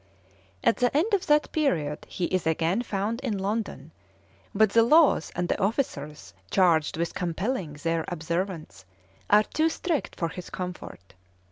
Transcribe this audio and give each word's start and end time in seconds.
At 0.63 0.77
the 0.77 0.97
end 0.97 1.13
of 1.13 1.27
that 1.27 1.51
period 1.51 2.07
he 2.09 2.25
is 2.25 2.47
again 2.47 2.81
found 2.81 3.19
in 3.21 3.37
London, 3.37 3.91
but 4.51 4.71
the 4.71 4.81
laws 4.81 5.31
and 5.35 5.47
the 5.47 5.61
officers 5.61 6.33
charged 6.49 6.97
with 6.97 7.13
compelling 7.13 7.73
their 7.73 8.03
observance 8.07 8.83
are 9.29 9.43
too 9.43 9.69
strict 9.69 10.15
for 10.15 10.29
his 10.29 10.49
comfort. 10.49 11.13